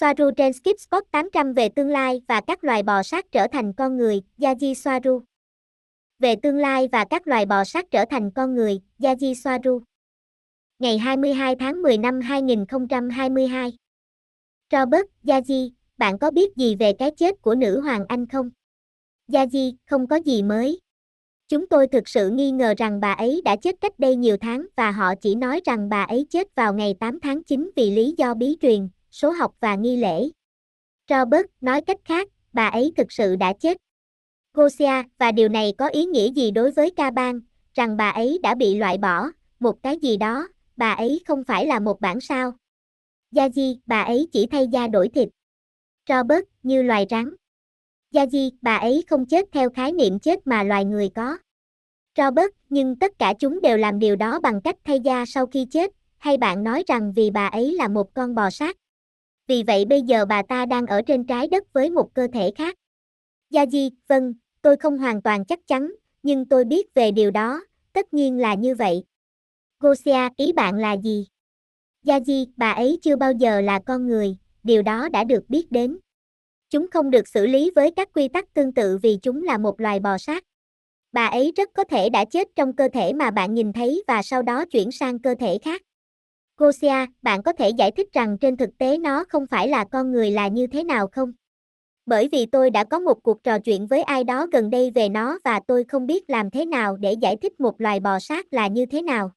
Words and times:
Soaru 0.00 0.30
trên 0.36 0.52
Skip 0.52 0.80
Spot 0.80 1.04
800 1.10 1.52
về 1.52 1.68
tương 1.68 1.88
lai 1.88 2.22
và 2.28 2.40
các 2.40 2.64
loài 2.64 2.82
bò 2.82 3.02
sát 3.02 3.32
trở 3.32 3.46
thành 3.52 3.72
con 3.72 3.96
người, 3.96 4.22
Yaji 4.38 4.74
Soaru. 4.74 5.22
Về 6.18 6.36
tương 6.36 6.56
lai 6.56 6.88
và 6.92 7.04
các 7.10 7.28
loài 7.28 7.46
bò 7.46 7.64
sát 7.64 7.90
trở 7.90 8.04
thành 8.10 8.30
con 8.30 8.54
người, 8.54 8.80
Yaji 8.98 9.34
Soaru. 9.34 9.82
Ngày 10.78 10.98
22 10.98 11.56
tháng 11.56 11.82
10 11.82 11.98
năm 11.98 12.20
2022. 12.20 13.72
Robert, 14.72 15.06
Yaji, 15.24 15.70
bạn 15.98 16.18
có 16.18 16.30
biết 16.30 16.56
gì 16.56 16.76
về 16.76 16.92
cái 16.92 17.10
chết 17.10 17.42
của 17.42 17.54
nữ 17.54 17.80
hoàng 17.80 18.04
Anh 18.08 18.26
không? 18.26 18.50
Yaji, 19.28 19.72
không 19.86 20.06
có 20.06 20.16
gì 20.16 20.42
mới. 20.42 20.80
Chúng 21.48 21.68
tôi 21.68 21.86
thực 21.86 22.08
sự 22.08 22.30
nghi 22.30 22.50
ngờ 22.50 22.74
rằng 22.76 23.00
bà 23.00 23.12
ấy 23.12 23.42
đã 23.44 23.56
chết 23.56 23.76
cách 23.80 23.98
đây 23.98 24.16
nhiều 24.16 24.36
tháng 24.40 24.66
và 24.76 24.90
họ 24.90 25.14
chỉ 25.14 25.34
nói 25.34 25.60
rằng 25.64 25.88
bà 25.88 26.02
ấy 26.02 26.26
chết 26.30 26.54
vào 26.54 26.74
ngày 26.74 26.94
8 27.00 27.20
tháng 27.20 27.44
9 27.44 27.70
vì 27.76 27.90
lý 27.90 28.14
do 28.18 28.34
bí 28.34 28.56
truyền, 28.60 28.88
số 29.10 29.30
học 29.30 29.54
và 29.60 29.74
nghi 29.74 29.96
lễ. 29.96 30.30
Robert 31.08 31.46
nói 31.60 31.80
cách 31.80 32.00
khác, 32.04 32.28
bà 32.52 32.68
ấy 32.68 32.92
thực 32.96 33.12
sự 33.12 33.36
đã 33.36 33.52
chết. 33.52 33.76
Gosia, 34.54 35.02
và 35.18 35.32
điều 35.32 35.48
này 35.48 35.72
có 35.78 35.88
ý 35.88 36.04
nghĩa 36.04 36.32
gì 36.32 36.50
đối 36.50 36.70
với 36.70 36.90
ca 36.90 37.10
bang, 37.10 37.40
rằng 37.74 37.96
bà 37.96 38.10
ấy 38.10 38.38
đã 38.42 38.54
bị 38.54 38.74
loại 38.74 38.98
bỏ, 38.98 39.28
một 39.60 39.82
cái 39.82 39.98
gì 39.98 40.16
đó, 40.16 40.48
bà 40.76 40.92
ấy 40.92 41.20
không 41.26 41.44
phải 41.44 41.66
là 41.66 41.80
một 41.80 42.00
bản 42.00 42.20
sao. 42.20 42.52
Yaji, 43.34 43.76
bà 43.86 44.02
ấy 44.02 44.28
chỉ 44.32 44.46
thay 44.46 44.68
da 44.68 44.86
đổi 44.86 45.08
thịt. 45.08 45.28
Robert, 46.08 46.44
như 46.62 46.82
loài 46.82 47.06
rắn. 47.10 47.34
Yaji, 48.12 48.50
bà 48.62 48.76
ấy 48.76 49.04
không 49.08 49.26
chết 49.26 49.44
theo 49.52 49.70
khái 49.70 49.92
niệm 49.92 50.18
chết 50.18 50.46
mà 50.46 50.62
loài 50.62 50.84
người 50.84 51.08
có. 51.14 51.38
Robert, 52.16 52.50
nhưng 52.68 52.96
tất 52.96 53.18
cả 53.18 53.34
chúng 53.38 53.60
đều 53.60 53.76
làm 53.76 53.98
điều 53.98 54.16
đó 54.16 54.40
bằng 54.40 54.60
cách 54.60 54.76
thay 54.84 55.00
da 55.00 55.24
sau 55.26 55.46
khi 55.46 55.66
chết, 55.70 55.90
hay 56.18 56.36
bạn 56.36 56.64
nói 56.64 56.84
rằng 56.86 57.12
vì 57.12 57.30
bà 57.30 57.46
ấy 57.46 57.72
là 57.74 57.88
một 57.88 58.14
con 58.14 58.34
bò 58.34 58.50
sát? 58.50 58.76
Vì 59.50 59.62
vậy 59.62 59.84
bây 59.84 60.02
giờ 60.02 60.24
bà 60.24 60.42
ta 60.42 60.66
đang 60.66 60.86
ở 60.86 61.02
trên 61.02 61.24
trái 61.24 61.48
đất 61.48 61.72
với 61.72 61.90
một 61.90 62.14
cơ 62.14 62.28
thể 62.32 62.52
khác. 62.56 62.76
gia 63.50 63.66
di 63.66 63.90
vâng, 64.08 64.34
tôi 64.62 64.76
không 64.76 64.98
hoàn 64.98 65.22
toàn 65.22 65.44
chắc 65.44 65.58
chắn, 65.66 65.92
nhưng 66.22 66.44
tôi 66.44 66.64
biết 66.64 66.94
về 66.94 67.10
điều 67.10 67.30
đó, 67.30 67.64
tất 67.92 68.14
nhiên 68.14 68.38
là 68.38 68.54
như 68.54 68.74
vậy. 68.74 69.04
Gosia, 69.80 70.28
ý 70.36 70.52
bạn 70.52 70.74
là 70.74 70.96
gì? 70.96 71.26
gia 72.02 72.20
di 72.20 72.46
bà 72.56 72.70
ấy 72.70 72.98
chưa 73.02 73.16
bao 73.16 73.32
giờ 73.32 73.60
là 73.60 73.80
con 73.86 74.06
người, 74.06 74.36
điều 74.62 74.82
đó 74.82 75.08
đã 75.08 75.24
được 75.24 75.44
biết 75.48 75.72
đến. 75.72 75.98
Chúng 76.68 76.86
không 76.90 77.10
được 77.10 77.28
xử 77.28 77.46
lý 77.46 77.70
với 77.74 77.90
các 77.90 78.08
quy 78.14 78.28
tắc 78.28 78.54
tương 78.54 78.74
tự 78.74 78.98
vì 79.02 79.18
chúng 79.22 79.42
là 79.42 79.58
một 79.58 79.80
loài 79.80 80.00
bò 80.00 80.18
sát. 80.18 80.44
Bà 81.12 81.26
ấy 81.26 81.52
rất 81.56 81.70
có 81.74 81.84
thể 81.84 82.10
đã 82.10 82.24
chết 82.24 82.48
trong 82.56 82.76
cơ 82.76 82.88
thể 82.92 83.12
mà 83.12 83.30
bạn 83.30 83.54
nhìn 83.54 83.72
thấy 83.72 84.04
và 84.06 84.22
sau 84.22 84.42
đó 84.42 84.64
chuyển 84.64 84.92
sang 84.92 85.18
cơ 85.18 85.34
thể 85.40 85.58
khác. 85.58 85.82
Gosia, 86.60 87.06
bạn 87.22 87.42
có 87.42 87.52
thể 87.52 87.70
giải 87.70 87.90
thích 87.90 88.12
rằng 88.12 88.38
trên 88.38 88.56
thực 88.56 88.78
tế 88.78 88.98
nó 88.98 89.24
không 89.28 89.46
phải 89.46 89.68
là 89.68 89.84
con 89.84 90.12
người 90.12 90.30
là 90.30 90.48
như 90.48 90.66
thế 90.66 90.84
nào 90.84 91.06
không? 91.12 91.32
Bởi 92.06 92.28
vì 92.32 92.46
tôi 92.46 92.70
đã 92.70 92.84
có 92.84 92.98
một 92.98 93.22
cuộc 93.22 93.44
trò 93.44 93.58
chuyện 93.58 93.86
với 93.86 94.02
ai 94.02 94.24
đó 94.24 94.46
gần 94.52 94.70
đây 94.70 94.90
về 94.90 95.08
nó 95.08 95.38
và 95.44 95.60
tôi 95.66 95.84
không 95.84 96.06
biết 96.06 96.30
làm 96.30 96.50
thế 96.50 96.64
nào 96.64 96.96
để 96.96 97.12
giải 97.12 97.36
thích 97.42 97.60
một 97.60 97.80
loài 97.80 98.00
bò 98.00 98.18
sát 98.18 98.46
là 98.50 98.66
như 98.66 98.86
thế 98.86 99.02
nào. 99.02 99.32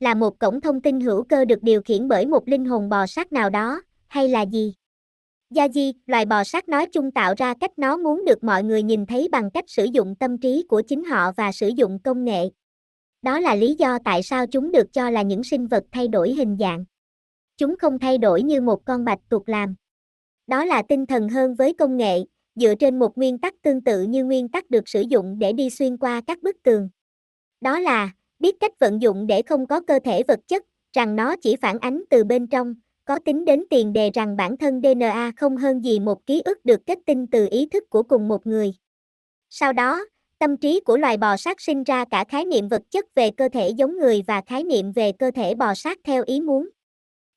Là 0.00 0.14
một 0.14 0.38
cổng 0.38 0.60
thông 0.60 0.80
tin 0.80 1.00
hữu 1.00 1.22
cơ 1.22 1.44
được 1.44 1.62
điều 1.62 1.82
khiển 1.82 2.08
bởi 2.08 2.26
một 2.26 2.48
linh 2.48 2.64
hồn 2.64 2.88
bò 2.88 3.06
sát 3.06 3.32
nào 3.32 3.50
đó, 3.50 3.82
hay 4.08 4.28
là 4.28 4.42
gì? 4.42 4.74
Yaji, 5.54 5.92
loài 6.06 6.24
bò 6.24 6.44
sát 6.44 6.68
nói 6.68 6.86
chung 6.92 7.10
tạo 7.10 7.34
ra 7.36 7.54
cách 7.60 7.78
nó 7.78 7.96
muốn 7.96 8.24
được 8.24 8.44
mọi 8.44 8.64
người 8.64 8.82
nhìn 8.82 9.06
thấy 9.06 9.28
bằng 9.32 9.50
cách 9.50 9.64
sử 9.68 9.84
dụng 9.84 10.14
tâm 10.14 10.38
trí 10.38 10.64
của 10.68 10.82
chính 10.82 11.04
họ 11.04 11.32
và 11.36 11.52
sử 11.52 11.68
dụng 11.68 11.98
công 12.04 12.24
nghệ. 12.24 12.50
Đó 13.22 13.40
là 13.40 13.54
lý 13.54 13.74
do 13.74 13.98
tại 14.04 14.22
sao 14.22 14.46
chúng 14.46 14.72
được 14.72 14.92
cho 14.92 15.10
là 15.10 15.22
những 15.22 15.44
sinh 15.44 15.66
vật 15.66 15.84
thay 15.92 16.08
đổi 16.08 16.32
hình 16.32 16.56
dạng. 16.60 16.84
Chúng 17.56 17.76
không 17.78 17.98
thay 17.98 18.18
đổi 18.18 18.42
như 18.42 18.60
một 18.60 18.84
con 18.84 19.04
bạch 19.04 19.20
tuộc 19.28 19.48
làm. 19.48 19.74
Đó 20.46 20.64
là 20.64 20.82
tinh 20.82 21.06
thần 21.06 21.28
hơn 21.28 21.54
với 21.54 21.74
công 21.74 21.96
nghệ, 21.96 22.24
dựa 22.54 22.74
trên 22.74 22.98
một 22.98 23.18
nguyên 23.18 23.38
tắc 23.38 23.54
tương 23.62 23.80
tự 23.80 24.02
như 24.02 24.24
nguyên 24.24 24.48
tắc 24.48 24.70
được 24.70 24.88
sử 24.88 25.00
dụng 25.00 25.38
để 25.38 25.52
đi 25.52 25.70
xuyên 25.70 25.96
qua 25.96 26.20
các 26.26 26.42
bức 26.42 26.56
tường. 26.62 26.88
Đó 27.60 27.78
là, 27.78 28.10
biết 28.38 28.56
cách 28.60 28.78
vận 28.78 29.02
dụng 29.02 29.26
để 29.26 29.42
không 29.42 29.66
có 29.66 29.80
cơ 29.80 29.98
thể 30.04 30.22
vật 30.28 30.40
chất, 30.48 30.64
rằng 30.92 31.16
nó 31.16 31.36
chỉ 31.36 31.56
phản 31.56 31.78
ánh 31.78 32.02
từ 32.10 32.24
bên 32.24 32.46
trong, 32.46 32.74
có 33.04 33.18
tính 33.18 33.44
đến 33.44 33.64
tiền 33.70 33.92
đề 33.92 34.10
rằng 34.14 34.36
bản 34.36 34.56
thân 34.56 34.80
DNA 34.82 35.32
không 35.36 35.56
hơn 35.56 35.84
gì 35.84 36.00
một 36.00 36.26
ký 36.26 36.42
ức 36.44 36.64
được 36.64 36.86
kết 36.86 36.98
tinh 37.06 37.26
từ 37.26 37.48
ý 37.50 37.66
thức 37.66 37.90
của 37.90 38.02
cùng 38.02 38.28
một 38.28 38.46
người. 38.46 38.74
Sau 39.50 39.72
đó, 39.72 40.04
tâm 40.38 40.56
trí 40.56 40.80
của 40.80 40.96
loài 40.96 41.16
bò 41.16 41.36
sát 41.36 41.60
sinh 41.60 41.84
ra 41.84 42.04
cả 42.10 42.24
khái 42.28 42.44
niệm 42.44 42.68
vật 42.68 42.82
chất 42.90 43.14
về 43.14 43.30
cơ 43.30 43.48
thể 43.48 43.68
giống 43.68 43.98
người 43.98 44.22
và 44.26 44.42
khái 44.46 44.64
niệm 44.64 44.92
về 44.92 45.12
cơ 45.12 45.30
thể 45.30 45.54
bò 45.54 45.74
sát 45.74 45.98
theo 46.04 46.22
ý 46.26 46.40
muốn. 46.40 46.68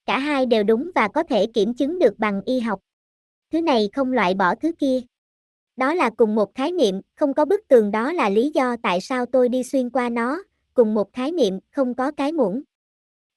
Cả 0.05 0.19
hai 0.19 0.45
đều 0.45 0.63
đúng 0.63 0.91
và 0.95 1.07
có 1.07 1.23
thể 1.23 1.45
kiểm 1.53 1.73
chứng 1.73 1.99
được 1.99 2.19
bằng 2.19 2.41
y 2.45 2.59
học. 2.59 2.79
Thứ 3.51 3.61
này 3.61 3.89
không 3.93 4.13
loại 4.13 4.33
bỏ 4.33 4.55
thứ 4.55 4.71
kia. 4.79 4.99
Đó 5.75 5.93
là 5.93 6.09
cùng 6.17 6.35
một 6.35 6.55
khái 6.55 6.71
niệm, 6.71 7.01
không 7.15 7.33
có 7.33 7.45
bức 7.45 7.67
tường 7.67 7.91
đó 7.91 8.13
là 8.13 8.29
lý 8.29 8.51
do 8.53 8.75
tại 8.83 9.01
sao 9.01 9.25
tôi 9.25 9.49
đi 9.49 9.63
xuyên 9.63 9.89
qua 9.89 10.09
nó, 10.09 10.43
cùng 10.73 10.93
một 10.93 11.13
khái 11.13 11.31
niệm, 11.31 11.59
không 11.71 11.95
có 11.95 12.11
cái 12.11 12.31
muỗng. 12.31 12.61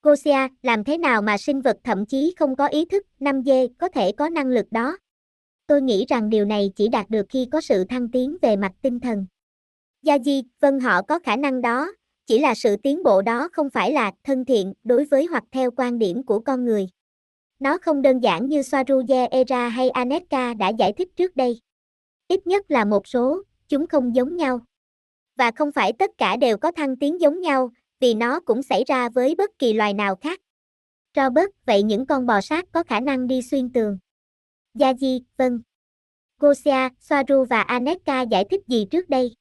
Gosia, 0.03 0.49
làm 0.63 0.85
thế 0.85 0.99
nào 0.99 1.23
mà 1.23 1.39
sinh 1.39 1.61
vật 1.61 1.77
thậm 1.85 2.07
chí 2.07 2.35
không 2.39 2.57
có 2.57 2.67
ý 2.67 2.85
thức, 2.85 3.07
5G, 3.21 3.69
có 3.79 3.89
thể 3.89 4.13
có 4.13 4.29
năng 4.29 4.47
lực 4.47 4.67
đó? 4.71 4.99
Tôi 5.67 5.83
nghĩ 5.83 6.05
rằng 6.09 6.31
điều 6.31 6.45
này 6.45 6.73
chỉ 6.77 6.89
đạt 6.89 7.11
được 7.11 7.27
khi 7.29 7.49
có 7.53 7.61
sự 7.61 7.85
thăng 7.85 8.09
tiến 8.09 8.37
về 8.43 8.57
mặt 8.57 8.73
tinh 8.83 9.01
thần. 9.01 9.27
Gia 10.05 10.19
di, 10.19 10.43
vâng 10.61 10.81
họ 10.81 11.03
có 11.03 11.19
khả 11.19 11.37
năng 11.37 11.61
đó, 11.61 11.93
chỉ 12.27 12.39
là 12.39 12.55
sự 12.55 12.77
tiến 12.77 13.03
bộ 13.03 13.23
đó 13.23 13.49
không 13.53 13.71
phải 13.71 13.93
là 13.93 14.13
thân 14.25 14.45
thiện 14.45 14.73
đối 14.85 15.05
với 15.05 15.27
hoặc 15.27 15.45
theo 15.53 15.71
quan 15.77 15.99
điểm 15.99 16.23
của 16.23 16.39
con 16.39 16.65
người. 16.65 16.89
Nó 17.59 17.79
không 17.79 18.03
đơn 18.03 18.21
giản 18.21 18.49
như 18.49 18.61
Swaruye 18.61 19.29
Era 19.31 19.69
hay 19.69 19.91
Aneka 19.91 20.55
đã 20.55 20.69
giải 20.69 20.93
thích 20.93 21.09
trước 21.17 21.37
đây. 21.37 21.61
Ít 22.29 22.47
nhất 22.47 22.71
là 22.71 22.85
một 22.85 23.07
số, 23.07 23.43
chúng 23.69 23.87
không 23.87 24.15
giống 24.15 24.37
nhau. 24.37 24.61
Và 25.37 25.51
không 25.51 25.73
phải 25.73 25.93
tất 25.93 26.11
cả 26.19 26.37
đều 26.37 26.59
có 26.59 26.73
thăng 26.73 26.97
tiến 26.97 27.21
giống 27.21 27.41
nhau, 27.41 27.71
vì 28.01 28.15
nó 28.15 28.41
cũng 28.41 28.63
xảy 28.63 28.85
ra 28.85 29.09
với 29.09 29.35
bất 29.35 29.51
kỳ 29.59 29.73
loài 29.73 29.95
nào 29.95 30.17
khác. 30.17 30.41
Robert, 31.17 31.51
vậy 31.67 31.83
những 31.83 32.07
con 32.07 32.27
bò 32.27 32.41
sát 32.41 32.65
có 32.73 32.83
khả 32.83 33.01
năng 33.01 33.27
đi 33.27 33.43
xuyên 33.43 33.73
tường? 33.73 33.99
Yaji, 34.75 35.21
vâng. 35.37 35.61
Gosia, 36.39 36.89
Soaru 37.01 37.45
và 37.51 37.63
Aneka 37.63 38.23
giải 38.23 38.45
thích 38.51 38.61
gì 38.69 38.87
trước 38.91 39.09
đây? 39.09 39.35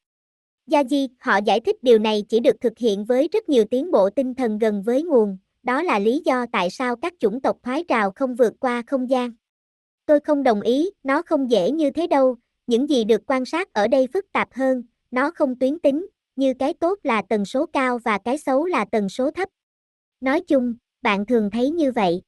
Yaji, 0.71 1.07
họ 1.19 1.37
giải 1.45 1.59
thích 1.59 1.83
điều 1.83 1.99
này 1.99 2.23
chỉ 2.29 2.39
được 2.39 2.61
thực 2.61 2.77
hiện 2.77 3.05
với 3.05 3.29
rất 3.31 3.49
nhiều 3.49 3.65
tiến 3.65 3.91
bộ 3.91 4.09
tinh 4.09 4.33
thần 4.35 4.57
gần 4.57 4.83
với 4.83 5.03
nguồn, 5.03 5.37
đó 5.63 5.81
là 5.81 5.99
lý 5.99 6.21
do 6.25 6.45
tại 6.51 6.69
sao 6.69 6.95
các 6.95 7.13
chủng 7.19 7.41
tộc 7.41 7.57
thoái 7.63 7.83
trào 7.87 8.11
không 8.11 8.35
vượt 8.35 8.53
qua 8.59 8.83
không 8.87 9.09
gian. 9.09 9.31
Tôi 10.05 10.19
không 10.19 10.43
đồng 10.43 10.61
ý, 10.61 10.89
nó 11.03 11.21
không 11.21 11.51
dễ 11.51 11.71
như 11.71 11.91
thế 11.91 12.07
đâu, 12.07 12.35
những 12.67 12.89
gì 12.89 13.03
được 13.03 13.21
quan 13.27 13.45
sát 13.45 13.73
ở 13.73 13.87
đây 13.87 14.07
phức 14.13 14.25
tạp 14.31 14.53
hơn, 14.53 14.83
nó 15.11 15.31
không 15.31 15.59
tuyến 15.59 15.79
tính, 15.79 16.07
như 16.35 16.53
cái 16.53 16.73
tốt 16.73 16.99
là 17.03 17.21
tần 17.29 17.45
số 17.45 17.65
cao 17.65 17.99
và 18.03 18.17
cái 18.17 18.37
xấu 18.37 18.65
là 18.65 18.85
tần 18.91 19.09
số 19.09 19.31
thấp. 19.31 19.49
Nói 20.21 20.41
chung, 20.41 20.75
bạn 21.01 21.25
thường 21.25 21.49
thấy 21.51 21.69
như 21.69 21.91
vậy. 21.91 22.21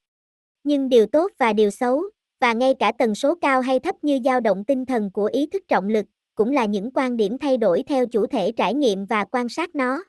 Nhưng 0.63 0.89
điều 0.89 1.05
tốt 1.05 1.31
và 1.37 1.53
điều 1.53 1.69
xấu, 1.69 2.03
và 2.39 2.53
ngay 2.53 2.73
cả 2.79 2.91
tần 2.97 3.15
số 3.15 3.35
cao 3.35 3.61
hay 3.61 3.79
thấp 3.79 3.95
như 4.01 4.19
dao 4.25 4.39
động 4.39 4.63
tinh 4.63 4.85
thần 4.85 5.11
của 5.11 5.29
ý 5.33 5.47
thức 5.47 5.63
trọng 5.67 5.87
lực, 5.87 6.05
cũng 6.35 6.51
là 6.51 6.65
những 6.65 6.91
quan 6.93 7.17
điểm 7.17 7.37
thay 7.37 7.57
đổi 7.57 7.83
theo 7.87 8.05
chủ 8.05 8.27
thể 8.27 8.51
trải 8.51 8.73
nghiệm 8.73 9.05
và 9.05 9.25
quan 9.25 9.49
sát 9.49 9.75
nó. 9.75 10.03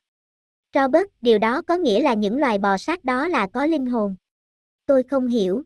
Robert, 0.73 1.07
điều 1.21 1.39
đó 1.39 1.61
có 1.61 1.77
nghĩa 1.77 2.01
là 2.01 2.13
những 2.13 2.37
loài 2.37 2.57
bò 2.57 2.77
sát 2.77 3.03
đó 3.03 3.27
là 3.27 3.47
có 3.47 3.65
linh 3.65 3.85
hồn. 3.85 4.15
Tôi 4.85 5.03
không 5.03 5.27
hiểu. 5.27 5.63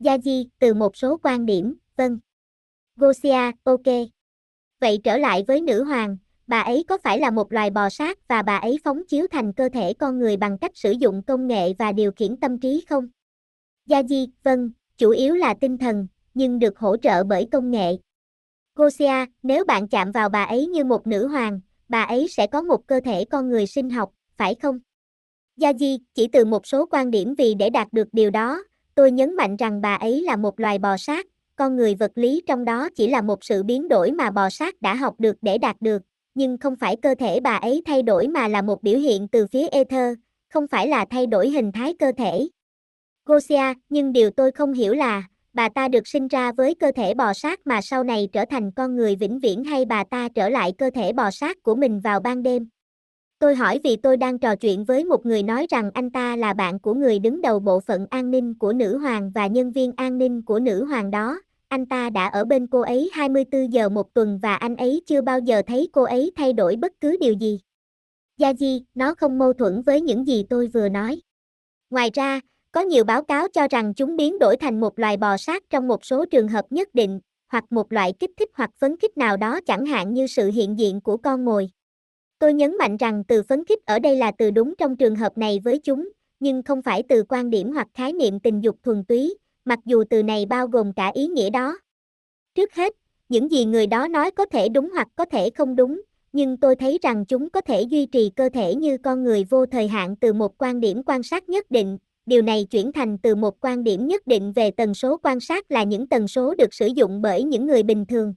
Yaji, 0.00 0.44
từ 0.58 0.74
một 0.74 0.96
số 0.96 1.18
quan 1.22 1.46
điểm, 1.46 1.74
vâng. 1.96 2.18
Gosia, 2.96 3.52
ok. 3.64 3.86
Vậy 4.80 5.00
trở 5.04 5.18
lại 5.18 5.44
với 5.46 5.60
nữ 5.60 5.84
hoàng, 5.84 6.16
bà 6.46 6.60
ấy 6.60 6.84
có 6.88 6.98
phải 6.98 7.18
là 7.18 7.30
một 7.30 7.52
loài 7.52 7.70
bò 7.70 7.88
sát 7.88 8.28
và 8.28 8.42
bà 8.42 8.56
ấy 8.56 8.78
phóng 8.84 9.02
chiếu 9.08 9.26
thành 9.30 9.52
cơ 9.52 9.68
thể 9.68 9.94
con 9.94 10.18
người 10.18 10.36
bằng 10.36 10.58
cách 10.58 10.72
sử 10.74 10.90
dụng 10.90 11.22
công 11.22 11.46
nghệ 11.46 11.72
và 11.78 11.92
điều 11.92 12.12
khiển 12.12 12.36
tâm 12.36 12.60
trí 12.60 12.84
không? 12.88 13.08
Yaji, 13.88 14.26
vâng, 14.42 14.70
chủ 14.96 15.10
yếu 15.10 15.34
là 15.34 15.54
tinh 15.60 15.78
thần, 15.78 16.06
nhưng 16.34 16.58
được 16.58 16.78
hỗ 16.78 16.96
trợ 16.96 17.24
bởi 17.24 17.48
công 17.52 17.70
nghệ. 17.70 17.96
Gosia, 18.78 19.26
nếu 19.42 19.64
bạn 19.64 19.88
chạm 19.88 20.12
vào 20.12 20.28
bà 20.28 20.44
ấy 20.44 20.66
như 20.66 20.84
một 20.84 21.06
nữ 21.06 21.26
hoàng, 21.26 21.60
bà 21.88 22.02
ấy 22.02 22.28
sẽ 22.28 22.46
có 22.46 22.62
một 22.62 22.86
cơ 22.86 23.00
thể 23.00 23.24
con 23.24 23.48
người 23.48 23.66
sinh 23.66 23.90
học, 23.90 24.10
phải 24.36 24.54
không? 24.54 24.78
Yaji, 25.60 25.98
chỉ 26.14 26.28
từ 26.32 26.44
một 26.44 26.66
số 26.66 26.86
quan 26.90 27.10
điểm 27.10 27.34
vì 27.38 27.54
để 27.54 27.70
đạt 27.70 27.92
được 27.92 28.08
điều 28.12 28.30
đó, 28.30 28.62
tôi 28.94 29.10
nhấn 29.10 29.36
mạnh 29.36 29.56
rằng 29.56 29.80
bà 29.80 29.94
ấy 29.94 30.22
là 30.22 30.36
một 30.36 30.60
loài 30.60 30.78
bò 30.78 30.96
sát, 30.96 31.26
con 31.56 31.76
người 31.76 31.94
vật 31.94 32.12
lý 32.14 32.42
trong 32.46 32.64
đó 32.64 32.88
chỉ 32.96 33.08
là 33.08 33.22
một 33.22 33.44
sự 33.44 33.62
biến 33.62 33.88
đổi 33.88 34.12
mà 34.12 34.30
bò 34.30 34.50
sát 34.50 34.82
đã 34.82 34.94
học 34.94 35.14
được 35.18 35.36
để 35.42 35.58
đạt 35.58 35.76
được, 35.80 36.02
nhưng 36.34 36.58
không 36.58 36.76
phải 36.76 36.96
cơ 36.96 37.14
thể 37.18 37.40
bà 37.40 37.56
ấy 37.56 37.82
thay 37.86 38.02
đổi 38.02 38.28
mà 38.28 38.48
là 38.48 38.62
một 38.62 38.82
biểu 38.82 38.98
hiện 38.98 39.28
từ 39.28 39.46
phía 39.46 39.68
ether, 39.68 40.14
không 40.48 40.66
phải 40.66 40.88
là 40.88 41.04
thay 41.10 41.26
đổi 41.26 41.50
hình 41.50 41.72
thái 41.72 41.94
cơ 41.98 42.12
thể. 42.16 42.48
Gosia, 43.26 43.74
nhưng 43.88 44.12
điều 44.12 44.30
tôi 44.30 44.52
không 44.52 44.72
hiểu 44.72 44.94
là, 44.94 45.22
bà 45.52 45.68
ta 45.74 45.88
được 45.88 46.08
sinh 46.08 46.28
ra 46.28 46.52
với 46.52 46.74
cơ 46.74 46.92
thể 46.96 47.14
bò 47.14 47.32
sát 47.32 47.66
mà 47.66 47.80
sau 47.80 48.04
này 48.04 48.28
trở 48.32 48.44
thành 48.50 48.70
con 48.72 48.96
người 48.96 49.16
vĩnh 49.16 49.38
viễn 49.38 49.64
hay 49.64 49.84
bà 49.84 50.04
ta 50.04 50.28
trở 50.34 50.48
lại 50.48 50.72
cơ 50.78 50.90
thể 50.90 51.12
bò 51.12 51.30
sát 51.30 51.62
của 51.62 51.74
mình 51.74 52.00
vào 52.00 52.20
ban 52.20 52.42
đêm. 52.42 52.68
Tôi 53.38 53.54
hỏi 53.54 53.80
vì 53.84 53.96
tôi 53.96 54.16
đang 54.16 54.38
trò 54.38 54.56
chuyện 54.56 54.84
với 54.84 55.04
một 55.04 55.26
người 55.26 55.42
nói 55.42 55.66
rằng 55.70 55.90
anh 55.94 56.10
ta 56.10 56.36
là 56.36 56.52
bạn 56.52 56.78
của 56.78 56.94
người 56.94 57.18
đứng 57.18 57.40
đầu 57.40 57.60
bộ 57.60 57.80
phận 57.80 58.06
an 58.10 58.30
ninh 58.30 58.54
của 58.54 58.72
nữ 58.72 58.98
hoàng 58.98 59.30
và 59.34 59.46
nhân 59.46 59.72
viên 59.72 59.92
an 59.96 60.18
ninh 60.18 60.42
của 60.42 60.60
nữ 60.60 60.84
hoàng 60.84 61.10
đó. 61.10 61.40
Anh 61.68 61.86
ta 61.86 62.10
đã 62.10 62.26
ở 62.26 62.44
bên 62.44 62.66
cô 62.66 62.80
ấy 62.80 63.10
24 63.12 63.72
giờ 63.72 63.88
một 63.88 64.14
tuần 64.14 64.38
và 64.42 64.54
anh 64.54 64.76
ấy 64.76 65.02
chưa 65.06 65.20
bao 65.20 65.38
giờ 65.38 65.62
thấy 65.66 65.88
cô 65.92 66.02
ấy 66.02 66.32
thay 66.36 66.52
đổi 66.52 66.76
bất 66.76 66.92
cứ 67.00 67.16
điều 67.20 67.32
gì. 67.32 67.60
Gia 68.36 68.54
Di, 68.54 68.84
nó 68.94 69.14
không 69.14 69.38
mâu 69.38 69.52
thuẫn 69.52 69.82
với 69.82 70.00
những 70.00 70.26
gì 70.26 70.44
tôi 70.50 70.66
vừa 70.66 70.88
nói. 70.88 71.20
Ngoài 71.90 72.10
ra, 72.14 72.40
có 72.72 72.80
nhiều 72.80 73.04
báo 73.04 73.22
cáo 73.22 73.48
cho 73.48 73.68
rằng 73.70 73.94
chúng 73.94 74.16
biến 74.16 74.38
đổi 74.38 74.56
thành 74.56 74.80
một 74.80 74.98
loài 74.98 75.16
bò 75.16 75.36
sát 75.36 75.62
trong 75.70 75.88
một 75.88 76.04
số 76.04 76.24
trường 76.24 76.48
hợp 76.48 76.64
nhất 76.70 76.88
định, 76.94 77.20
hoặc 77.48 77.64
một 77.70 77.92
loại 77.92 78.12
kích 78.18 78.30
thích 78.36 78.50
hoặc 78.54 78.70
phấn 78.78 78.96
khích 78.96 79.16
nào 79.16 79.36
đó 79.36 79.60
chẳng 79.66 79.86
hạn 79.86 80.14
như 80.14 80.26
sự 80.26 80.50
hiện 80.50 80.78
diện 80.78 81.00
của 81.00 81.16
con 81.16 81.44
mồi. 81.44 81.70
Tôi 82.38 82.54
nhấn 82.54 82.78
mạnh 82.78 82.96
rằng 82.96 83.24
từ 83.28 83.42
phấn 83.42 83.64
khích 83.64 83.86
ở 83.86 83.98
đây 83.98 84.16
là 84.16 84.32
từ 84.38 84.50
đúng 84.50 84.74
trong 84.78 84.96
trường 84.96 85.16
hợp 85.16 85.38
này 85.38 85.60
với 85.64 85.78
chúng, 85.78 86.08
nhưng 86.40 86.62
không 86.62 86.82
phải 86.82 87.02
từ 87.08 87.24
quan 87.28 87.50
điểm 87.50 87.72
hoặc 87.72 87.88
khái 87.94 88.12
niệm 88.12 88.40
tình 88.40 88.60
dục 88.60 88.76
thuần 88.82 89.04
túy, 89.04 89.36
mặc 89.64 89.78
dù 89.84 90.04
từ 90.10 90.22
này 90.22 90.46
bao 90.46 90.66
gồm 90.66 90.92
cả 90.92 91.10
ý 91.14 91.26
nghĩa 91.26 91.50
đó. 91.50 91.78
Trước 92.54 92.74
hết, 92.74 92.94
những 93.28 93.50
gì 93.50 93.64
người 93.64 93.86
đó 93.86 94.08
nói 94.08 94.30
có 94.30 94.46
thể 94.46 94.68
đúng 94.68 94.90
hoặc 94.90 95.08
có 95.16 95.24
thể 95.24 95.50
không 95.50 95.76
đúng, 95.76 96.02
nhưng 96.32 96.56
tôi 96.56 96.76
thấy 96.76 96.98
rằng 97.02 97.24
chúng 97.24 97.50
có 97.50 97.60
thể 97.60 97.82
duy 97.82 98.06
trì 98.06 98.30
cơ 98.36 98.48
thể 98.48 98.74
như 98.74 98.98
con 98.98 99.24
người 99.24 99.44
vô 99.44 99.66
thời 99.66 99.88
hạn 99.88 100.16
từ 100.16 100.32
một 100.32 100.58
quan 100.58 100.80
điểm 100.80 101.02
quan 101.06 101.22
sát 101.22 101.48
nhất 101.48 101.70
định, 101.70 101.98
điều 102.28 102.42
này 102.42 102.64
chuyển 102.64 102.92
thành 102.92 103.18
từ 103.18 103.34
một 103.34 103.60
quan 103.60 103.84
điểm 103.84 104.06
nhất 104.06 104.26
định 104.26 104.52
về 104.52 104.70
tần 104.70 104.94
số 104.94 105.16
quan 105.22 105.40
sát 105.40 105.70
là 105.70 105.82
những 105.82 106.08
tần 106.08 106.28
số 106.28 106.54
được 106.54 106.74
sử 106.74 106.86
dụng 106.86 107.22
bởi 107.22 107.44
những 107.44 107.66
người 107.66 107.82
bình 107.82 108.06
thường. 108.06 108.34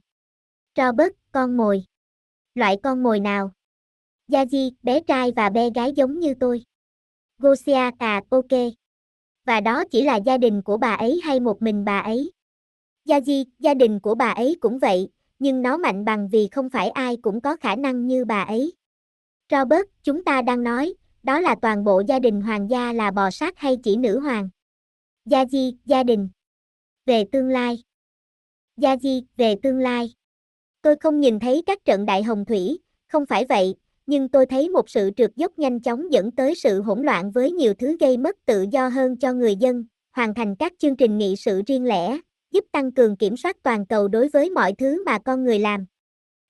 Robert, 0.76 1.12
con 1.32 1.56
mồi. 1.56 1.84
Loại 2.54 2.76
con 2.82 3.02
mồi 3.02 3.20
nào? 3.20 3.50
Yaji, 4.28 4.70
bé 4.82 5.00
trai 5.00 5.32
và 5.36 5.50
bé 5.50 5.70
gái 5.70 5.92
giống 5.92 6.18
như 6.18 6.34
tôi. 6.40 6.64
Gosia, 7.38 7.90
à, 7.98 8.22
ok. 8.30 8.72
Và 9.44 9.60
đó 9.60 9.84
chỉ 9.90 10.02
là 10.02 10.16
gia 10.16 10.38
đình 10.38 10.62
của 10.62 10.76
bà 10.76 10.94
ấy 10.94 11.20
hay 11.24 11.40
một 11.40 11.62
mình 11.62 11.84
bà 11.84 11.98
ấy? 11.98 12.32
Yaji, 13.06 13.44
gia 13.58 13.74
đình 13.74 14.00
của 14.00 14.14
bà 14.14 14.30
ấy 14.30 14.56
cũng 14.60 14.78
vậy, 14.78 15.08
nhưng 15.38 15.62
nó 15.62 15.76
mạnh 15.76 16.04
bằng 16.04 16.28
vì 16.28 16.48
không 16.48 16.70
phải 16.70 16.90
ai 16.90 17.16
cũng 17.16 17.40
có 17.40 17.56
khả 17.56 17.76
năng 17.76 18.06
như 18.06 18.24
bà 18.24 18.42
ấy. 18.42 18.72
Robert, 19.50 19.84
chúng 20.02 20.24
ta 20.24 20.42
đang 20.42 20.62
nói, 20.62 20.94
đó 21.22 21.40
là 21.40 21.54
toàn 21.62 21.84
bộ 21.84 22.02
gia 22.08 22.18
đình 22.18 22.40
hoàng 22.40 22.70
gia 22.70 22.92
là 22.92 23.10
bò 23.10 23.30
sát 23.30 23.58
hay 23.58 23.76
chỉ 23.82 23.96
nữ 23.96 24.20
hoàng? 24.20 24.48
Gia 25.24 25.44
Di, 25.46 25.76
gia 25.84 26.02
đình. 26.02 26.28
Về 27.06 27.24
tương 27.32 27.48
lai. 27.48 27.82
Gia 28.76 28.96
Di, 28.96 29.24
về 29.36 29.56
tương 29.62 29.78
lai. 29.78 30.14
Tôi 30.82 30.96
không 30.96 31.20
nhìn 31.20 31.40
thấy 31.40 31.62
các 31.66 31.84
trận 31.84 32.06
đại 32.06 32.22
hồng 32.22 32.44
thủy, 32.44 32.78
không 33.08 33.26
phải 33.26 33.44
vậy, 33.48 33.74
nhưng 34.06 34.28
tôi 34.28 34.46
thấy 34.46 34.68
một 34.68 34.90
sự 34.90 35.10
trượt 35.16 35.30
dốc 35.36 35.58
nhanh 35.58 35.80
chóng 35.80 36.12
dẫn 36.12 36.30
tới 36.30 36.54
sự 36.54 36.82
hỗn 36.82 37.02
loạn 37.02 37.30
với 37.30 37.52
nhiều 37.52 37.74
thứ 37.74 37.96
gây 38.00 38.16
mất 38.16 38.36
tự 38.46 38.66
do 38.70 38.88
hơn 38.88 39.16
cho 39.16 39.32
người 39.32 39.56
dân, 39.56 39.84
hoàn 40.12 40.34
thành 40.34 40.56
các 40.56 40.72
chương 40.78 40.96
trình 40.96 41.18
nghị 41.18 41.36
sự 41.36 41.62
riêng 41.66 41.84
lẻ, 41.84 42.18
giúp 42.50 42.64
tăng 42.72 42.92
cường 42.92 43.16
kiểm 43.16 43.36
soát 43.36 43.56
toàn 43.62 43.86
cầu 43.86 44.08
đối 44.08 44.28
với 44.28 44.50
mọi 44.50 44.72
thứ 44.78 45.04
mà 45.04 45.18
con 45.18 45.44
người 45.44 45.58
làm. 45.58 45.86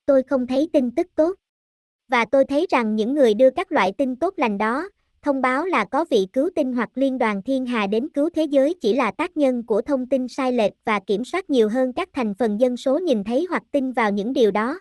Tôi 0.07 0.23
không 0.23 0.47
thấy 0.47 0.69
tin 0.73 0.95
tức 0.95 1.07
tốt. 1.15 1.37
Và 2.13 2.25
tôi 2.25 2.45
thấy 2.45 2.67
rằng 2.71 2.97
những 2.97 3.15
người 3.15 3.35
đưa 3.35 3.51
các 3.51 3.73
loại 3.73 3.93
tin 3.99 4.17
tốt 4.17 4.35
lành 4.37 4.59
đó, 4.59 4.89
thông 5.23 5.41
báo 5.41 5.67
là 5.67 5.85
có 5.85 6.05
vị 6.11 6.27
cứu 6.33 6.51
tinh 6.55 6.73
hoặc 6.73 6.89
liên 6.95 7.19
đoàn 7.19 7.43
thiên 7.43 7.67
hà 7.67 7.87
đến 7.87 8.09
cứu 8.09 8.31
thế 8.35 8.45
giới 8.45 8.75
chỉ 8.81 8.93
là 8.93 9.11
tác 9.11 9.37
nhân 9.37 9.67
của 9.67 9.83
thông 9.83 10.07
tin 10.07 10.29
sai 10.29 10.53
lệch 10.53 10.73
và 10.85 11.01
kiểm 11.07 11.25
soát 11.25 11.51
nhiều 11.51 11.69
hơn 11.69 11.93
các 11.93 12.09
thành 12.13 12.35
phần 12.35 12.61
dân 12.61 12.77
số 12.77 12.99
nhìn 12.99 13.25
thấy 13.25 13.47
hoặc 13.51 13.63
tin 13.71 13.93
vào 13.93 14.11
những 14.11 14.33
điều 14.33 14.51
đó. 14.51 14.81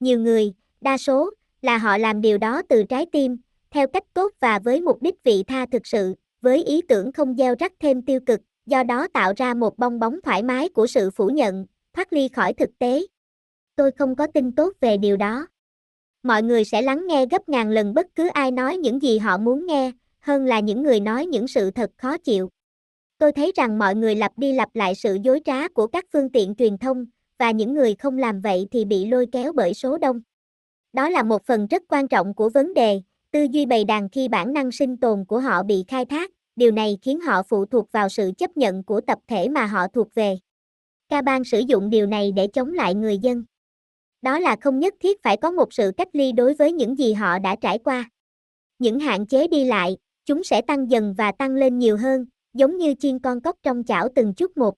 Nhiều 0.00 0.20
người, 0.20 0.52
đa 0.80 0.98
số, 0.98 1.30
là 1.62 1.78
họ 1.78 1.98
làm 1.98 2.20
điều 2.20 2.38
đó 2.38 2.62
từ 2.68 2.84
trái 2.84 3.06
tim, 3.12 3.38
theo 3.70 3.86
cách 3.86 4.04
tốt 4.14 4.32
và 4.40 4.58
với 4.58 4.80
mục 4.80 5.02
đích 5.02 5.24
vị 5.24 5.42
tha 5.46 5.66
thực 5.72 5.86
sự, 5.86 6.14
với 6.40 6.64
ý 6.64 6.82
tưởng 6.82 7.12
không 7.12 7.34
gieo 7.34 7.54
rắc 7.58 7.72
thêm 7.80 8.02
tiêu 8.02 8.20
cực, 8.26 8.40
do 8.66 8.82
đó 8.82 9.08
tạo 9.12 9.32
ra 9.36 9.54
một 9.54 9.78
bong 9.78 9.98
bóng 9.98 10.20
thoải 10.24 10.42
mái 10.42 10.68
của 10.68 10.86
sự 10.86 11.10
phủ 11.10 11.28
nhận, 11.28 11.66
thoát 11.92 12.12
ly 12.12 12.28
khỏi 12.28 12.52
thực 12.52 12.70
tế. 12.78 13.06
Tôi 13.76 13.90
không 13.90 14.16
có 14.16 14.26
tin 14.26 14.52
tốt 14.52 14.72
về 14.80 14.96
điều 14.96 15.16
đó. 15.16 15.46
Mọi 16.22 16.42
người 16.42 16.64
sẽ 16.64 16.82
lắng 16.82 17.06
nghe 17.06 17.26
gấp 17.26 17.48
ngàn 17.48 17.70
lần 17.70 17.94
bất 17.94 18.06
cứ 18.14 18.28
ai 18.28 18.50
nói 18.50 18.76
những 18.76 19.02
gì 19.02 19.18
họ 19.18 19.38
muốn 19.38 19.66
nghe, 19.66 19.92
hơn 20.20 20.44
là 20.44 20.60
những 20.60 20.82
người 20.82 21.00
nói 21.00 21.26
những 21.26 21.48
sự 21.48 21.70
thật 21.70 21.90
khó 21.96 22.18
chịu. 22.18 22.48
Tôi 23.18 23.32
thấy 23.32 23.52
rằng 23.56 23.78
mọi 23.78 23.94
người 23.94 24.14
lặp 24.14 24.38
đi 24.38 24.52
lặp 24.52 24.68
lại 24.74 24.94
sự 24.94 25.18
dối 25.22 25.40
trá 25.44 25.68
của 25.68 25.86
các 25.86 26.04
phương 26.12 26.30
tiện 26.30 26.54
truyền 26.54 26.78
thông, 26.78 27.06
và 27.38 27.50
những 27.50 27.74
người 27.74 27.94
không 27.94 28.18
làm 28.18 28.40
vậy 28.40 28.68
thì 28.70 28.84
bị 28.84 29.06
lôi 29.06 29.26
kéo 29.32 29.52
bởi 29.52 29.74
số 29.74 29.98
đông. 29.98 30.20
Đó 30.92 31.08
là 31.08 31.22
một 31.22 31.42
phần 31.46 31.66
rất 31.66 31.82
quan 31.88 32.08
trọng 32.08 32.34
của 32.34 32.48
vấn 32.48 32.74
đề, 32.74 33.00
tư 33.30 33.46
duy 33.50 33.66
bầy 33.66 33.84
đàn 33.84 34.08
khi 34.08 34.28
bản 34.28 34.52
năng 34.52 34.72
sinh 34.72 34.96
tồn 34.96 35.24
của 35.24 35.40
họ 35.40 35.62
bị 35.62 35.84
khai 35.88 36.04
thác, 36.04 36.30
điều 36.56 36.70
này 36.70 36.98
khiến 37.02 37.20
họ 37.20 37.42
phụ 37.42 37.64
thuộc 37.64 37.92
vào 37.92 38.08
sự 38.08 38.32
chấp 38.38 38.56
nhận 38.56 38.84
của 38.84 39.00
tập 39.00 39.18
thể 39.28 39.48
mà 39.48 39.66
họ 39.66 39.86
thuộc 39.88 40.14
về. 40.14 40.38
Ca 41.08 41.22
bang 41.22 41.44
sử 41.44 41.58
dụng 41.58 41.90
điều 41.90 42.06
này 42.06 42.32
để 42.32 42.46
chống 42.46 42.72
lại 42.72 42.94
người 42.94 43.18
dân. 43.18 43.44
Đó 44.22 44.38
là 44.38 44.56
không 44.60 44.78
nhất 44.78 44.94
thiết 45.00 45.22
phải 45.22 45.36
có 45.36 45.50
một 45.50 45.72
sự 45.72 45.92
cách 45.96 46.08
ly 46.12 46.32
đối 46.32 46.54
với 46.54 46.72
những 46.72 46.98
gì 46.98 47.12
họ 47.12 47.38
đã 47.38 47.56
trải 47.56 47.78
qua. 47.78 48.10
Những 48.78 49.00
hạn 49.00 49.26
chế 49.26 49.48
đi 49.48 49.64
lại, 49.64 49.96
chúng 50.24 50.44
sẽ 50.44 50.62
tăng 50.62 50.90
dần 50.90 51.14
và 51.18 51.32
tăng 51.32 51.54
lên 51.54 51.78
nhiều 51.78 51.96
hơn, 51.96 52.26
giống 52.54 52.76
như 52.76 52.94
chiên 52.94 53.18
con 53.18 53.40
cóc 53.40 53.56
trong 53.62 53.84
chảo 53.84 54.08
từng 54.14 54.34
chút 54.34 54.56
một. 54.56 54.74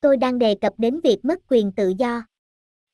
Tôi 0.00 0.16
đang 0.16 0.38
đề 0.38 0.54
cập 0.54 0.72
đến 0.78 1.00
việc 1.00 1.24
mất 1.24 1.38
quyền 1.50 1.72
tự 1.72 1.92
do. 1.98 2.22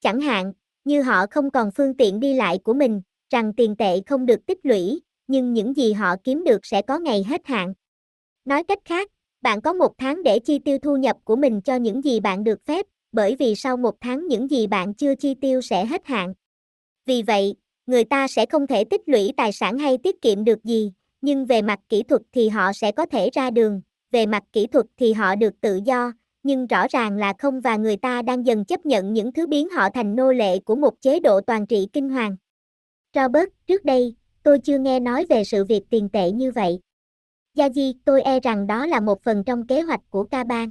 Chẳng 0.01 0.21
hạn, 0.21 0.53
như 0.85 1.03
họ 1.03 1.27
không 1.31 1.51
còn 1.51 1.71
phương 1.77 1.95
tiện 1.95 2.21
đi 2.21 2.35
lại 2.35 2.59
của 2.65 2.75
mình, 2.75 3.03
rằng 3.31 3.53
tiền 3.57 3.77
tệ 3.77 4.01
không 4.07 4.27
được 4.27 4.47
tích 4.47 4.59
lũy, 4.63 5.01
nhưng 5.27 5.53
những 5.53 5.77
gì 5.77 5.93
họ 5.93 6.17
kiếm 6.25 6.45
được 6.45 6.67
sẽ 6.67 6.83
có 6.83 6.99
ngày 6.99 7.25
hết 7.29 7.47
hạn. 7.47 7.75
Nói 8.45 8.65
cách 8.65 8.79
khác, 8.85 9.09
bạn 9.41 9.61
có 9.61 9.73
một 9.73 9.93
tháng 9.99 10.23
để 10.23 10.39
chi 10.39 10.59
tiêu 10.59 10.79
thu 10.79 10.97
nhập 10.97 11.17
của 11.25 11.37
mình 11.37 11.61
cho 11.61 11.77
những 11.77 12.05
gì 12.05 12.21
bạn 12.21 12.45
được 12.45 12.67
phép, 12.67 12.87
bởi 13.13 13.37
vì 13.39 13.55
sau 13.55 13.77
một 13.77 13.95
tháng 14.01 14.27
những 14.27 14.51
gì 14.51 14.67
bạn 14.67 14.95
chưa 14.95 15.15
chi 15.15 15.35
tiêu 15.35 15.61
sẽ 15.61 15.87
hết 15.87 16.07
hạn. 16.07 16.35
Vì 17.07 17.23
vậy, 17.23 17.55
người 17.87 18.05
ta 18.05 18.29
sẽ 18.29 18.47
không 18.47 18.67
thể 18.67 18.85
tích 18.85 19.03
lũy 19.07 19.33
tài 19.37 19.53
sản 19.53 19.79
hay 19.79 19.99
tiết 19.99 20.23
kiệm 20.23 20.45
được 20.45 20.65
gì, 20.65 20.93
nhưng 21.21 21.45
về 21.45 21.63
mặt 21.63 21.81
kỹ 21.89 22.03
thuật 22.03 22.23
thì 22.33 22.49
họ 22.49 22.73
sẽ 22.73 22.93
có 22.93 23.07
thể 23.07 23.31
ra 23.33 23.51
đường, 23.51 23.81
về 24.11 24.27
mặt 24.27 24.43
kỹ 24.53 24.67
thuật 24.67 24.87
thì 24.97 25.13
họ 25.13 25.35
được 25.35 25.61
tự 25.61 25.81
do, 25.85 26.13
nhưng 26.43 26.67
rõ 26.67 26.87
ràng 26.91 27.17
là 27.17 27.33
không 27.39 27.61
và 27.61 27.77
người 27.77 27.97
ta 27.97 28.23
đang 28.23 28.47
dần 28.47 28.65
chấp 28.65 28.87
nhận 28.87 29.13
những 29.13 29.33
thứ 29.33 29.47
biến 29.47 29.69
họ 29.69 29.91
thành 29.91 30.17
nô 30.17 30.33
lệ 30.33 30.59
của 30.59 30.75
một 30.75 31.01
chế 31.01 31.21
độ 31.21 31.41
toàn 31.41 31.67
trị 31.67 31.89
kinh 31.93 32.09
hoàng. 32.09 32.37
Robert, 33.15 33.49
trước 33.67 33.85
đây, 33.85 34.15
tôi 34.43 34.59
chưa 34.59 34.79
nghe 34.79 35.01
nói 35.01 35.27
về 35.29 35.45
sự 35.45 35.65
việc 35.65 35.83
tiền 35.91 36.09
tệ 36.09 36.31
như 36.31 36.53
vậy. 36.53 36.81
Gia 37.55 37.69
Di, 37.69 37.95
tôi 38.05 38.23
e 38.23 38.41
rằng 38.41 38.67
đó 38.67 38.87
là 38.87 39.01
một 39.01 39.23
phần 39.23 39.45
trong 39.45 39.67
kế 39.67 39.81
hoạch 39.81 40.01
của 40.11 40.25
ca 40.25 40.45
bang. 40.45 40.71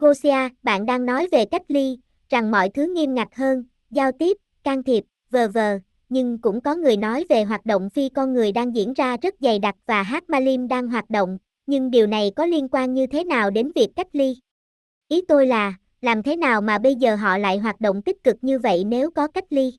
Gosia, 0.00 0.48
bạn 0.62 0.86
đang 0.86 1.06
nói 1.06 1.28
về 1.32 1.44
cách 1.44 1.62
ly, 1.68 1.98
rằng 2.28 2.50
mọi 2.50 2.70
thứ 2.70 2.92
nghiêm 2.94 3.14
ngặt 3.14 3.28
hơn, 3.34 3.64
giao 3.90 4.12
tiếp, 4.12 4.36
can 4.62 4.82
thiệp, 4.82 5.04
vờ 5.30 5.48
vờ, 5.48 5.78
nhưng 6.08 6.38
cũng 6.38 6.60
có 6.60 6.74
người 6.74 6.96
nói 6.96 7.24
về 7.28 7.44
hoạt 7.44 7.66
động 7.66 7.90
phi 7.90 8.08
con 8.08 8.32
người 8.32 8.52
đang 8.52 8.74
diễn 8.76 8.92
ra 8.92 9.16
rất 9.22 9.34
dày 9.40 9.58
đặc 9.58 9.74
và 9.86 10.02
hát 10.02 10.30
Malim 10.30 10.68
đang 10.68 10.88
hoạt 10.88 11.10
động, 11.10 11.38
nhưng 11.66 11.90
điều 11.90 12.06
này 12.06 12.32
có 12.36 12.46
liên 12.46 12.68
quan 12.68 12.94
như 12.94 13.06
thế 13.06 13.24
nào 13.24 13.50
đến 13.50 13.72
việc 13.74 13.88
cách 13.96 14.06
ly? 14.12 14.36
Ý 15.08 15.22
tôi 15.28 15.46
là, 15.46 15.74
làm 16.00 16.22
thế 16.22 16.36
nào 16.36 16.60
mà 16.60 16.78
bây 16.78 16.94
giờ 16.94 17.16
họ 17.16 17.38
lại 17.38 17.58
hoạt 17.58 17.80
động 17.80 18.02
tích 18.02 18.24
cực 18.24 18.36
như 18.42 18.58
vậy 18.58 18.84
nếu 18.84 19.10
có 19.10 19.28
cách 19.28 19.46
ly? 19.50 19.72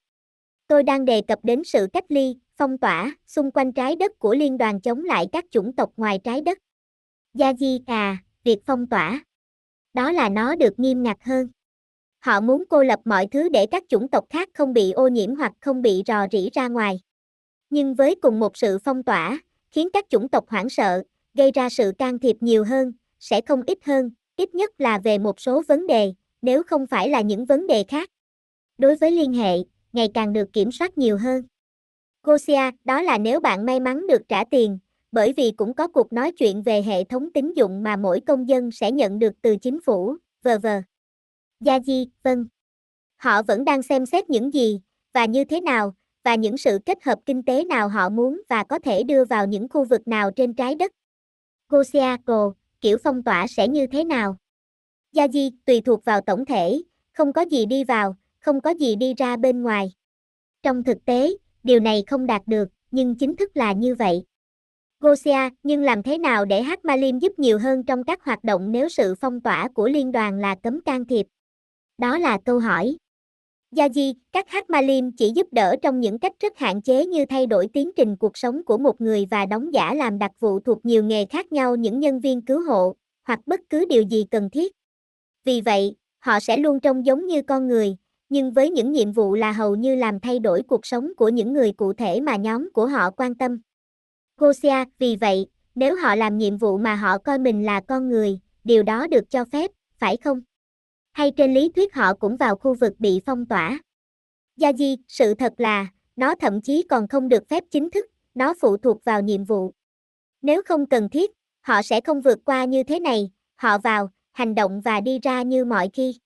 Tôi 0.67 0.83
đang 0.83 1.05
đề 1.05 1.21
cập 1.21 1.39
đến 1.43 1.63
sự 1.63 1.87
cách 1.93 2.05
ly, 2.09 2.35
phong 2.57 2.77
tỏa, 2.77 3.15
xung 3.27 3.51
quanh 3.51 3.71
trái 3.71 3.95
đất 3.95 4.19
của 4.19 4.35
liên 4.35 4.57
đoàn 4.57 4.81
chống 4.81 5.03
lại 5.03 5.25
các 5.31 5.45
chủng 5.51 5.75
tộc 5.75 5.89
ngoài 5.97 6.19
trái 6.23 6.41
đất. 6.41 6.57
Gia 7.33 7.53
Di 7.53 7.79
à, 7.87 8.17
việc 8.43 8.59
phong 8.65 8.87
tỏa. 8.87 9.23
Đó 9.93 10.11
là 10.11 10.29
nó 10.29 10.55
được 10.55 10.79
nghiêm 10.79 11.03
ngặt 11.03 11.17
hơn. 11.21 11.47
Họ 12.19 12.41
muốn 12.41 12.63
cô 12.69 12.83
lập 12.83 12.99
mọi 13.05 13.27
thứ 13.31 13.49
để 13.49 13.65
các 13.65 13.83
chủng 13.89 14.07
tộc 14.07 14.25
khác 14.29 14.49
không 14.53 14.73
bị 14.73 14.91
ô 14.91 15.07
nhiễm 15.07 15.35
hoặc 15.35 15.53
không 15.61 15.81
bị 15.81 16.03
rò 16.07 16.27
rỉ 16.31 16.49
ra 16.53 16.67
ngoài. 16.67 16.99
Nhưng 17.69 17.93
với 17.93 18.15
cùng 18.15 18.39
một 18.39 18.57
sự 18.57 18.79
phong 18.83 19.03
tỏa, 19.03 19.39
khiến 19.71 19.89
các 19.93 20.05
chủng 20.09 20.29
tộc 20.29 20.49
hoảng 20.49 20.69
sợ, 20.69 21.03
gây 21.33 21.51
ra 21.51 21.69
sự 21.69 21.91
can 21.97 22.19
thiệp 22.19 22.35
nhiều 22.39 22.63
hơn, 22.63 22.93
sẽ 23.19 23.41
không 23.41 23.61
ít 23.67 23.77
hơn, 23.83 24.11
ít 24.35 24.55
nhất 24.55 24.71
là 24.77 24.99
về 24.99 25.17
một 25.17 25.39
số 25.39 25.61
vấn 25.67 25.87
đề, 25.87 26.13
nếu 26.41 26.63
không 26.63 26.87
phải 26.87 27.09
là 27.09 27.21
những 27.21 27.45
vấn 27.45 27.67
đề 27.67 27.83
khác. 27.87 28.09
Đối 28.77 28.95
với 28.95 29.11
liên 29.11 29.33
hệ, 29.33 29.57
ngày 29.93 30.09
càng 30.13 30.33
được 30.33 30.53
kiểm 30.53 30.71
soát 30.71 30.97
nhiều 30.97 31.17
hơn. 31.17 31.43
Gosia, 32.23 32.71
đó 32.83 33.01
là 33.01 33.17
nếu 33.17 33.39
bạn 33.39 33.65
may 33.65 33.79
mắn 33.79 34.07
được 34.07 34.21
trả 34.29 34.43
tiền, 34.43 34.79
bởi 35.11 35.33
vì 35.37 35.51
cũng 35.51 35.73
có 35.73 35.87
cuộc 35.87 36.13
nói 36.13 36.31
chuyện 36.31 36.63
về 36.63 36.81
hệ 36.81 37.03
thống 37.03 37.29
tín 37.33 37.53
dụng 37.53 37.83
mà 37.83 37.95
mỗi 37.95 38.19
công 38.19 38.49
dân 38.49 38.71
sẽ 38.71 38.91
nhận 38.91 39.19
được 39.19 39.33
từ 39.41 39.55
chính 39.57 39.81
phủ, 39.81 40.15
vờ 40.43 40.59
vờ. 40.59 40.81
Gia 41.59 41.79
Di, 41.79 42.09
vâng. 42.23 42.45
Họ 43.17 43.41
vẫn 43.43 43.65
đang 43.65 43.81
xem 43.81 44.05
xét 44.05 44.29
những 44.29 44.53
gì, 44.53 44.81
và 45.13 45.25
như 45.25 45.43
thế 45.43 45.61
nào, 45.61 45.95
và 46.23 46.35
những 46.35 46.57
sự 46.57 46.79
kết 46.85 47.03
hợp 47.03 47.19
kinh 47.25 47.43
tế 47.43 47.63
nào 47.63 47.89
họ 47.89 48.09
muốn 48.09 48.41
và 48.49 48.63
có 48.63 48.79
thể 48.79 49.03
đưa 49.03 49.25
vào 49.25 49.47
những 49.47 49.69
khu 49.69 49.85
vực 49.85 50.07
nào 50.07 50.31
trên 50.31 50.53
trái 50.53 50.75
đất. 50.75 50.91
Gosiaco, 51.69 52.53
kiểu 52.81 52.97
phong 53.03 53.23
tỏa 53.23 53.47
sẽ 53.47 53.67
như 53.67 53.87
thế 53.87 54.03
nào? 54.03 54.37
Gia 55.11 55.27
Di, 55.27 55.51
tùy 55.65 55.81
thuộc 55.81 56.05
vào 56.05 56.21
tổng 56.21 56.45
thể, 56.45 56.81
không 57.13 57.33
có 57.33 57.41
gì 57.41 57.65
đi 57.65 57.83
vào, 57.83 58.15
không 58.39 58.61
có 58.61 58.69
gì 58.69 58.95
đi 58.95 59.13
ra 59.13 59.37
bên 59.37 59.61
ngoài. 59.61 59.93
Trong 60.63 60.83
thực 60.83 61.05
tế, 61.05 61.31
điều 61.63 61.79
này 61.79 62.03
không 62.07 62.25
đạt 62.25 62.41
được, 62.47 62.69
nhưng 62.91 63.15
chính 63.15 63.35
thức 63.35 63.57
là 63.57 63.73
như 63.73 63.95
vậy. 63.95 64.23
Gosia, 65.01 65.49
nhưng 65.63 65.81
làm 65.81 66.03
thế 66.03 66.17
nào 66.17 66.45
để 66.45 66.61
Hát 66.61 66.85
Malim 66.85 67.19
giúp 67.19 67.39
nhiều 67.39 67.59
hơn 67.59 67.83
trong 67.83 68.03
các 68.03 68.23
hoạt 68.23 68.43
động 68.43 68.71
nếu 68.71 68.89
sự 68.89 69.15
phong 69.15 69.41
tỏa 69.41 69.67
của 69.67 69.87
liên 69.87 70.11
đoàn 70.11 70.39
là 70.39 70.55
cấm 70.55 70.81
can 70.81 71.05
thiệp? 71.05 71.27
Đó 71.97 72.17
là 72.17 72.37
câu 72.45 72.59
hỏi. 72.59 72.97
Yaji, 73.75 74.13
các 74.31 74.49
Hát 74.49 74.69
Malim 74.69 75.11
chỉ 75.11 75.31
giúp 75.35 75.47
đỡ 75.51 75.75
trong 75.81 75.99
những 75.99 76.19
cách 76.19 76.31
rất 76.39 76.57
hạn 76.57 76.81
chế 76.81 77.05
như 77.05 77.25
thay 77.25 77.45
đổi 77.45 77.67
tiến 77.73 77.91
trình 77.95 78.15
cuộc 78.15 78.37
sống 78.37 78.63
của 78.63 78.77
một 78.77 79.01
người 79.01 79.25
và 79.31 79.45
đóng 79.45 79.73
giả 79.73 79.93
làm 79.93 80.19
đặc 80.19 80.31
vụ 80.39 80.59
thuộc 80.59 80.85
nhiều 80.85 81.03
nghề 81.03 81.25
khác 81.25 81.51
nhau 81.51 81.75
những 81.75 81.99
nhân 81.99 82.19
viên 82.19 82.41
cứu 82.41 82.61
hộ, 82.61 82.95
hoặc 83.27 83.39
bất 83.45 83.59
cứ 83.69 83.85
điều 83.85 84.01
gì 84.01 84.25
cần 84.31 84.49
thiết. 84.49 84.71
Vì 85.45 85.61
vậy, 85.61 85.95
họ 86.19 86.39
sẽ 86.39 86.57
luôn 86.57 86.79
trông 86.79 87.05
giống 87.05 87.27
như 87.27 87.41
con 87.41 87.67
người, 87.67 87.95
nhưng 88.29 88.51
với 88.51 88.69
những 88.69 88.91
nhiệm 88.91 89.11
vụ 89.11 89.35
là 89.35 89.51
hầu 89.51 89.75
như 89.75 89.95
làm 89.95 90.19
thay 90.19 90.39
đổi 90.39 90.61
cuộc 90.67 90.85
sống 90.85 91.11
của 91.17 91.29
những 91.29 91.53
người 91.53 91.71
cụ 91.71 91.93
thể 91.93 92.21
mà 92.21 92.35
nhóm 92.35 92.69
của 92.73 92.85
họ 92.85 93.11
quan 93.11 93.35
tâm. 93.35 93.61
Gosia, 94.41 94.85
vì 94.99 95.15
vậy, 95.15 95.47
nếu 95.75 95.95
họ 95.95 96.15
làm 96.15 96.37
nhiệm 96.37 96.57
vụ 96.57 96.77
mà 96.77 96.95
họ 96.95 97.17
coi 97.17 97.39
mình 97.39 97.65
là 97.65 97.81
con 97.87 98.09
người, 98.09 98.39
điều 98.63 98.83
đó 98.83 99.07
được 99.07 99.29
cho 99.29 99.45
phép, 99.45 99.71
phải 99.97 100.17
không? 100.17 100.41
Hay 101.11 101.31
trên 101.31 101.53
lý 101.53 101.71
thuyết 101.75 101.93
họ 101.93 102.13
cũng 102.13 102.37
vào 102.37 102.55
khu 102.55 102.73
vực 102.73 102.93
bị 102.99 103.21
phong 103.25 103.45
tỏa? 103.45 103.79
Gia 104.57 104.73
Di, 104.73 104.97
sự 105.07 105.33
thật 105.33 105.53
là, 105.57 105.87
nó 106.15 106.35
thậm 106.35 106.61
chí 106.61 106.83
còn 106.89 107.07
không 107.07 107.29
được 107.29 107.49
phép 107.49 107.63
chính 107.71 107.89
thức, 107.89 108.05
nó 108.33 108.53
phụ 108.61 108.77
thuộc 108.77 109.03
vào 109.03 109.21
nhiệm 109.21 109.43
vụ. 109.43 109.73
Nếu 110.41 110.61
không 110.65 110.85
cần 110.85 111.09
thiết, 111.09 111.31
họ 111.61 111.81
sẽ 111.81 112.01
không 112.01 112.21
vượt 112.21 112.39
qua 112.45 112.65
như 112.65 112.83
thế 112.83 112.99
này, 112.99 113.31
họ 113.55 113.77
vào, 113.77 114.09
hành 114.31 114.55
động 114.55 114.81
và 114.81 115.01
đi 115.01 115.19
ra 115.19 115.41
như 115.41 115.65
mọi 115.65 115.89
khi. 115.93 116.19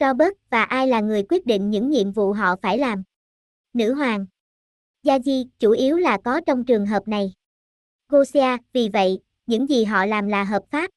Robert 0.00 0.32
và 0.50 0.62
ai 0.62 0.88
là 0.88 1.00
người 1.00 1.22
quyết 1.22 1.46
định 1.46 1.70
những 1.70 1.90
nhiệm 1.90 2.12
vụ 2.12 2.32
họ 2.32 2.56
phải 2.62 2.78
làm? 2.78 3.02
Nữ 3.72 3.94
hoàng. 3.94 4.26
Yaji, 5.06 5.46
chủ 5.58 5.70
yếu 5.70 5.96
là 5.96 6.18
có 6.24 6.40
trong 6.46 6.64
trường 6.64 6.86
hợp 6.86 7.08
này. 7.08 7.32
Gosia, 8.08 8.56
vì 8.72 8.88
vậy, 8.92 9.20
những 9.46 9.68
gì 9.68 9.84
họ 9.84 10.06
làm 10.06 10.28
là 10.28 10.44
hợp 10.44 10.62
pháp. 10.70 10.90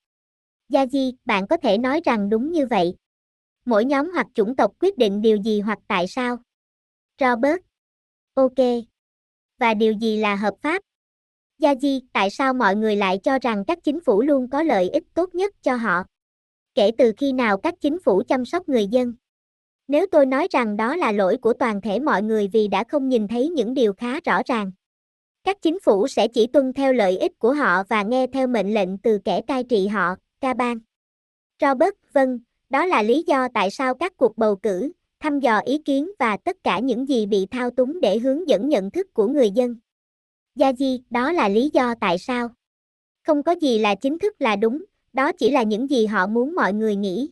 Yaji, 0.69 1.13
bạn 1.25 1.47
có 1.47 1.57
thể 1.57 1.77
nói 1.77 2.01
rằng 2.05 2.29
đúng 2.29 2.51
như 2.51 2.67
vậy. 2.67 2.95
Mỗi 3.65 3.85
nhóm 3.85 4.11
hoặc 4.13 4.27
chủng 4.33 4.55
tộc 4.55 4.71
quyết 4.79 4.97
định 4.97 5.21
điều 5.21 5.37
gì 5.37 5.61
hoặc 5.61 5.79
tại 5.87 6.07
sao. 6.07 6.37
Robert. 7.19 7.61
Ok. 8.33 8.65
Và 9.57 9.73
điều 9.73 9.93
gì 9.93 10.17
là 10.17 10.35
hợp 10.35 10.53
pháp? 10.61 10.81
Yaji, 11.59 12.01
tại 12.13 12.29
sao 12.29 12.53
mọi 12.53 12.75
người 12.75 12.95
lại 12.95 13.19
cho 13.23 13.39
rằng 13.41 13.63
các 13.67 13.79
chính 13.83 13.99
phủ 13.99 14.21
luôn 14.21 14.49
có 14.49 14.63
lợi 14.63 14.89
ích 14.89 15.03
tốt 15.13 15.35
nhất 15.35 15.55
cho 15.61 15.75
họ? 15.75 16.03
Kể 16.75 16.91
từ 16.97 17.13
khi 17.17 17.33
nào 17.33 17.57
các 17.57 17.73
chính 17.81 17.97
phủ 17.99 18.23
chăm 18.27 18.45
sóc 18.45 18.69
người 18.69 18.87
dân? 18.87 19.13
Nếu 19.89 20.05
tôi 20.11 20.25
nói 20.25 20.47
rằng 20.51 20.77
đó 20.77 20.95
là 20.95 21.11
lỗi 21.11 21.37
của 21.37 21.53
toàn 21.53 21.81
thể 21.81 21.99
mọi 21.99 22.23
người 22.23 22.47
vì 22.47 22.67
đã 22.67 22.83
không 22.83 23.09
nhìn 23.09 23.27
thấy 23.27 23.49
những 23.49 23.73
điều 23.73 23.93
khá 23.93 24.19
rõ 24.19 24.41
ràng. 24.45 24.71
Các 25.43 25.61
chính 25.61 25.79
phủ 25.79 26.07
sẽ 26.07 26.27
chỉ 26.27 26.47
tuân 26.47 26.73
theo 26.73 26.93
lợi 26.93 27.17
ích 27.17 27.39
của 27.39 27.53
họ 27.53 27.83
và 27.89 28.03
nghe 28.03 28.27
theo 28.27 28.47
mệnh 28.47 28.73
lệnh 28.73 28.97
từ 28.97 29.19
kẻ 29.25 29.41
cai 29.41 29.63
trị 29.63 29.87
họ, 29.87 30.15
ca 30.41 30.53
bang. 30.53 30.79
Robert, 31.61 31.93
vâng, 32.13 32.39
đó 32.69 32.85
là 32.85 33.01
lý 33.01 33.23
do 33.27 33.47
tại 33.53 33.71
sao 33.71 33.95
các 33.95 34.17
cuộc 34.17 34.37
bầu 34.37 34.55
cử, 34.55 34.91
thăm 35.19 35.39
dò 35.39 35.59
ý 35.59 35.77
kiến 35.77 36.11
và 36.19 36.37
tất 36.37 36.57
cả 36.63 36.79
những 36.79 37.09
gì 37.09 37.25
bị 37.25 37.45
thao 37.45 37.69
túng 37.69 38.01
để 38.01 38.19
hướng 38.19 38.47
dẫn 38.49 38.69
nhận 38.69 38.91
thức 38.91 39.13
của 39.13 39.27
người 39.27 39.51
dân. 39.51 39.75
Gia 40.55 40.73
Di, 40.73 41.01
đó 41.09 41.31
là 41.31 41.49
lý 41.49 41.69
do 41.73 41.95
tại 42.01 42.17
sao. 42.17 42.49
Không 43.27 43.43
có 43.43 43.51
gì 43.51 43.79
là 43.79 43.95
chính 43.95 44.19
thức 44.19 44.35
là 44.39 44.55
đúng, 44.55 44.85
đó 45.13 45.31
chỉ 45.31 45.51
là 45.51 45.63
những 45.63 45.89
gì 45.89 46.05
họ 46.05 46.27
muốn 46.27 46.55
mọi 46.55 46.73
người 46.73 46.95
nghĩ. 46.95 47.29